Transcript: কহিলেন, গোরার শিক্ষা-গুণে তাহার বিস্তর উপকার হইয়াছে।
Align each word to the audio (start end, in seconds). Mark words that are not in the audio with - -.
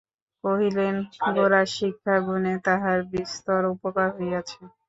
কহিলেন, 0.43 0.95
গোরার 1.29 1.67
শিক্ষা-গুণে 1.75 2.53
তাহার 2.67 2.99
বিস্তর 3.11 3.61
উপকার 3.73 4.07
হইয়াছে। 4.17 4.59